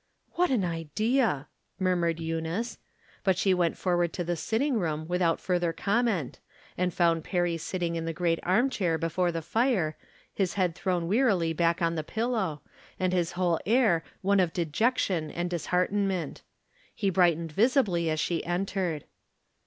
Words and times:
"What 0.37 0.49
an 0.49 0.65
idea!" 0.65 1.47
murmured 1.87 2.19
Eunice. 2.19 2.79
But 3.23 3.37
she 3.37 3.53
went 3.53 3.77
forward 3.77 4.13
to 4.13 4.23
the 4.23 4.35
sitting 4.35 4.79
room 4.79 5.07
without 5.07 5.39
further 5.39 5.71
comment, 5.71 6.39
and 6.75 6.91
found 6.91 7.23
Perry 7.23 7.55
sitting 7.57 7.95
in 7.95 8.05
the 8.05 8.11
great 8.11 8.39
arm 8.41 8.71
chair 8.71 8.97
before 8.97 9.31
the 9.31 9.43
fire, 9.43 9.95
his 10.33 10.55
head 10.55 10.73
thrown 10.73 11.07
wearily 11.07 11.53
back 11.53 11.83
on 11.83 11.93
the 11.93 12.03
pillow, 12.03 12.63
and 12.99 13.13
his 13.13 13.33
whole 13.33 13.59
air 13.63 14.03
one 14.23 14.39
of 14.39 14.53
dejection 14.53 15.29
and 15.29 15.51
disheartenment. 15.51 16.41
He 16.95 17.11
bright 17.11 17.37
ened 17.37 17.51
visibly 17.51 18.09
as 18.09 18.19
she 18.19 18.43
entered. 18.43 19.03